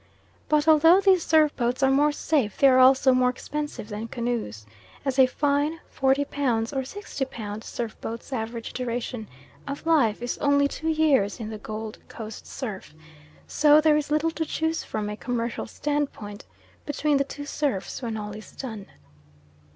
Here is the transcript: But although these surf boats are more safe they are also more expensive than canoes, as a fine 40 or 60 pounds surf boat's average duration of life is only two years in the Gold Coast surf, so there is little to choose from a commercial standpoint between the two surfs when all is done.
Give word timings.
But 0.49 0.67
although 0.67 0.99
these 0.99 1.23
surf 1.23 1.55
boats 1.55 1.83
are 1.83 1.91
more 1.91 2.11
safe 2.11 2.57
they 2.57 2.67
are 2.69 2.79
also 2.79 3.13
more 3.13 3.29
expensive 3.29 3.89
than 3.89 4.07
canoes, 4.07 4.65
as 5.05 5.19
a 5.19 5.27
fine 5.27 5.79
40 5.91 6.25
or 6.73 6.83
60 6.83 7.25
pounds 7.25 7.67
surf 7.67 7.95
boat's 8.01 8.33
average 8.33 8.73
duration 8.73 9.27
of 9.67 9.85
life 9.85 10.23
is 10.23 10.39
only 10.39 10.67
two 10.67 10.89
years 10.89 11.39
in 11.39 11.51
the 11.51 11.59
Gold 11.59 11.99
Coast 12.07 12.47
surf, 12.47 12.95
so 13.45 13.79
there 13.79 13.95
is 13.95 14.09
little 14.09 14.31
to 14.31 14.43
choose 14.43 14.83
from 14.83 15.07
a 15.07 15.15
commercial 15.15 15.67
standpoint 15.67 16.45
between 16.87 17.17
the 17.17 17.23
two 17.23 17.45
surfs 17.45 18.01
when 18.01 18.17
all 18.17 18.31
is 18.31 18.53
done. 18.53 18.87